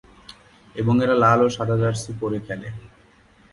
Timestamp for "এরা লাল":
1.03-1.39